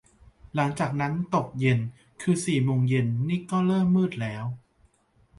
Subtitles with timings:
[0.55, 1.79] หลังจากนั้นตกเย็น
[2.21, 4.45] คือสี่โมงเย็นนี้ก็เริ่มมืดแล้ว